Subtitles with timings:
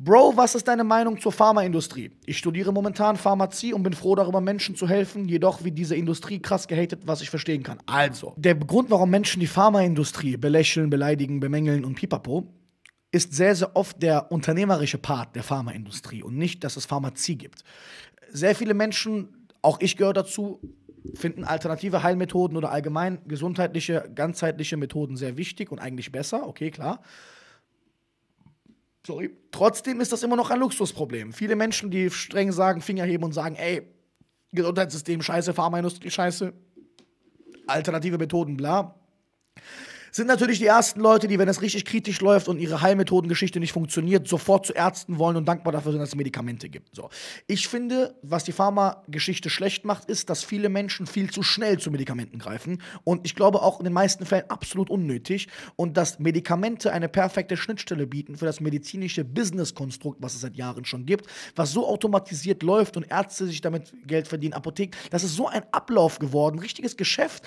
[0.00, 2.12] Bro, was ist deine Meinung zur Pharmaindustrie?
[2.24, 6.40] Ich studiere momentan Pharmazie und bin froh darüber, Menschen zu helfen, jedoch wie diese Industrie
[6.40, 7.78] krass gehatet, was ich verstehen kann.
[7.86, 12.46] Also, der Grund, warum Menschen die Pharmaindustrie belächeln, beleidigen, bemängeln und pipapo,
[13.10, 17.64] ist sehr, sehr oft der unternehmerische Part der Pharmaindustrie und nicht, dass es Pharmazie gibt.
[18.30, 20.60] Sehr viele Menschen, auch ich gehöre dazu,
[21.14, 27.02] finden alternative Heilmethoden oder allgemein gesundheitliche, ganzheitliche Methoden sehr wichtig und eigentlich besser, okay, klar.
[29.06, 29.30] Sorry.
[29.50, 31.32] Trotzdem ist das immer noch ein Luxusproblem.
[31.32, 33.82] Viele Menschen, die streng sagen, Finger heben und sagen, ey,
[34.52, 36.52] Gesundheitssystem scheiße, Pharmaindustrie scheiße,
[37.66, 38.94] alternative Methoden, bla
[40.18, 43.72] sind natürlich die ersten Leute, die, wenn es richtig kritisch läuft und ihre Heilmethodengeschichte nicht
[43.72, 46.94] funktioniert, sofort zu Ärzten wollen und dankbar dafür sind, dass es Medikamente gibt.
[46.94, 47.08] So.
[47.46, 51.90] Ich finde, was die Pharmageschichte schlecht macht, ist, dass viele Menschen viel zu schnell zu
[51.90, 52.82] Medikamenten greifen.
[53.04, 55.46] Und ich glaube auch in den meisten Fällen absolut unnötig.
[55.76, 60.84] Und dass Medikamente eine perfekte Schnittstelle bieten für das medizinische Business-Konstrukt, was es seit Jahren
[60.84, 64.98] schon gibt, was so automatisiert läuft und Ärzte sich damit Geld verdienen, Apotheken.
[65.10, 67.44] Das ist so ein Ablauf geworden, richtiges Geschäft.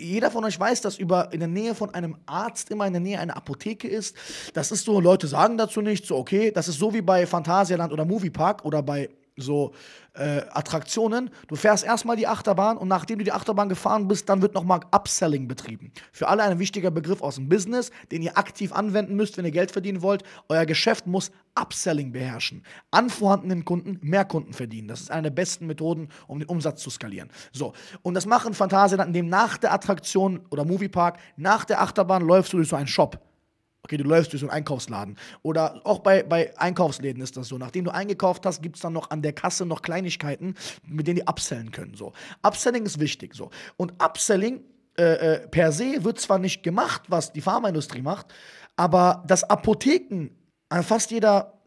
[0.00, 3.00] Jeder von euch weiß, dass über in der Nähe von einem Arzt immer in der
[3.00, 4.16] Nähe eine Apotheke ist.
[4.54, 6.50] Das ist so, Leute sagen dazu nichts, so okay.
[6.50, 9.72] Das ist so wie bei Phantasialand oder Moviepark oder bei so
[10.14, 11.30] äh, Attraktionen.
[11.46, 14.80] Du fährst erstmal die Achterbahn und nachdem du die Achterbahn gefahren bist, dann wird nochmal
[14.90, 15.92] Upselling betrieben.
[16.12, 19.50] Für alle ein wichtiger Begriff aus dem Business, den ihr aktiv anwenden müsst, wenn ihr
[19.50, 20.22] Geld verdienen wollt.
[20.48, 22.62] Euer Geschäft muss Upselling beherrschen.
[22.90, 24.88] An vorhandenen Kunden mehr Kunden verdienen.
[24.88, 27.30] Das ist eine der besten Methoden, um den Umsatz zu skalieren.
[27.52, 32.52] So, und das machen Phantasialand, indem nach der Attraktion oder Moviepark, nach der Achterbahn läufst
[32.52, 33.27] du durch so einen Shop.
[33.82, 35.16] Okay, du läufst durch so einen Einkaufsladen.
[35.42, 37.58] Oder auch bei, bei Einkaufsläden ist das so.
[37.58, 40.54] Nachdem du eingekauft hast, gibt es dann noch an der Kasse noch Kleinigkeiten,
[40.84, 41.94] mit denen die upsellen können.
[41.94, 42.12] So.
[42.42, 43.34] Upselling ist wichtig.
[43.34, 43.50] So.
[43.76, 44.62] Und Upselling
[44.98, 48.26] äh, äh, per se wird zwar nicht gemacht, was die Pharmaindustrie macht,
[48.76, 50.30] aber dass Apotheken
[50.70, 51.57] an fast jeder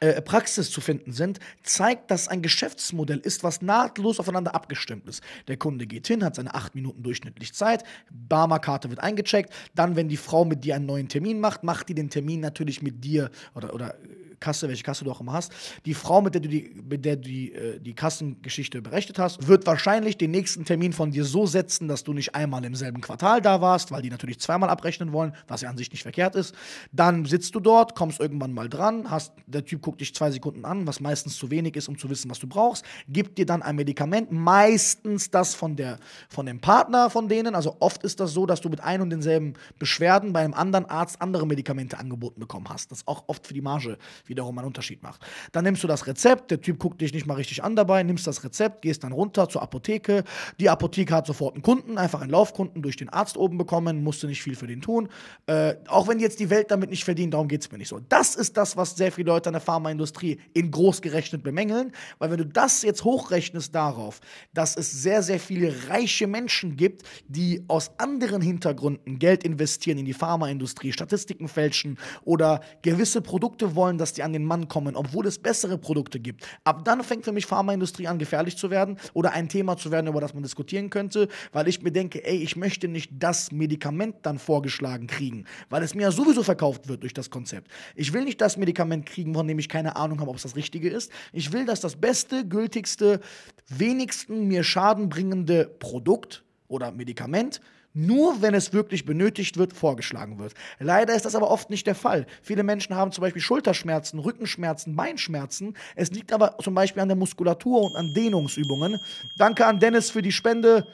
[0.00, 5.22] äh, Praxis zu finden sind, zeigt, dass ein Geschäftsmodell ist, was nahtlos aufeinander abgestimmt ist.
[5.48, 10.08] Der Kunde geht hin, hat seine acht Minuten durchschnittlich Zeit, Barmer-Karte wird eingecheckt, dann, wenn
[10.08, 13.30] die Frau mit dir einen neuen Termin macht, macht die den Termin natürlich mit dir
[13.54, 13.94] oder, oder
[14.40, 15.52] Kasse, welche Kasse du auch immer hast,
[15.84, 19.46] die Frau, mit der du die, mit der du die, äh, die Kassengeschichte berechnet hast,
[19.46, 23.00] wird wahrscheinlich den nächsten Termin von dir so setzen, dass du nicht einmal im selben
[23.00, 26.34] Quartal da warst, weil die natürlich zweimal abrechnen wollen, was ja an sich nicht verkehrt
[26.34, 26.54] ist.
[26.92, 30.64] Dann sitzt du dort, kommst irgendwann mal dran, hast, der Typ guckt dich zwei Sekunden
[30.64, 33.62] an, was meistens zu wenig ist, um zu wissen, was du brauchst, gibt dir dann
[33.62, 37.54] ein Medikament, meistens das von, der, von dem Partner von denen.
[37.54, 40.86] Also oft ist das so, dass du mit ein und denselben Beschwerden bei einem anderen
[40.86, 42.90] Arzt andere Medikamente angeboten bekommen hast.
[42.90, 45.24] Das ist auch oft für die Marge wiederum einen Unterschied macht.
[45.52, 48.26] Dann nimmst du das Rezept, der Typ guckt dich nicht mal richtig an dabei, nimmst
[48.26, 50.24] das Rezept, gehst dann runter zur Apotheke.
[50.60, 54.26] Die Apotheke hat sofort einen Kunden, einfach einen Laufkunden durch den Arzt oben bekommen, musste
[54.26, 55.08] nicht viel für den tun.
[55.46, 58.00] Äh, auch wenn jetzt die Welt damit nicht verdient, darum geht es mir nicht so.
[58.08, 62.30] Das ist das, was sehr viele Leute an der Pharmaindustrie in groß gerechnet bemängeln, weil
[62.30, 64.20] wenn du das jetzt hochrechnest darauf,
[64.52, 70.04] dass es sehr, sehr viele reiche Menschen gibt, die aus anderen Hintergründen Geld investieren in
[70.04, 75.26] die Pharmaindustrie, Statistiken fälschen oder gewisse Produkte wollen, dass die an den Mann kommen, obwohl
[75.26, 76.46] es bessere Produkte gibt.
[76.64, 80.06] Ab dann fängt für mich Pharmaindustrie an, gefährlich zu werden oder ein Thema zu werden,
[80.06, 84.16] über das man diskutieren könnte, weil ich mir denke, ey, ich möchte nicht das Medikament
[84.22, 87.70] dann vorgeschlagen kriegen, weil es mir ja sowieso verkauft wird durch das Konzept.
[87.94, 90.56] Ich will nicht das Medikament kriegen, von dem ich keine Ahnung habe, ob es das
[90.56, 91.10] Richtige ist.
[91.32, 93.20] Ich will, dass das beste, gültigste,
[93.68, 97.60] wenigsten mir Schaden bringende Produkt oder Medikament
[97.94, 100.52] nur wenn es wirklich benötigt wird, vorgeschlagen wird.
[100.80, 102.26] Leider ist das aber oft nicht der Fall.
[102.42, 105.74] Viele Menschen haben zum Beispiel Schulterschmerzen, Rückenschmerzen, Beinschmerzen.
[105.94, 108.98] Es liegt aber zum Beispiel an der Muskulatur und an Dehnungsübungen.
[109.36, 110.86] Danke an Dennis für die Spende.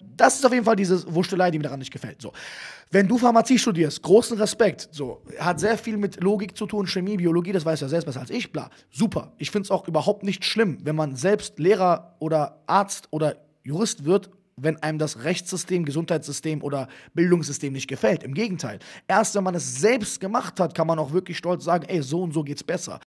[0.00, 2.22] Das ist auf jeden Fall diese Wurstelei, die mir daran nicht gefällt.
[2.22, 2.32] So.
[2.90, 7.18] Wenn du Pharmazie studierst, großen Respekt, so, hat sehr viel mit Logik zu tun, Chemie,
[7.18, 8.70] Biologie, das weißt du ja selbst besser als ich, bla.
[8.90, 9.32] Super.
[9.38, 14.04] Ich finde es auch überhaupt nicht schlimm, wenn man selbst Lehrer oder Arzt oder Jurist
[14.04, 18.22] wird wenn einem das Rechtssystem, Gesundheitssystem oder Bildungssystem nicht gefällt.
[18.22, 18.78] Im Gegenteil.
[19.06, 22.22] Erst wenn man es selbst gemacht hat, kann man auch wirklich stolz sagen, ey, so
[22.22, 23.00] und so geht's besser.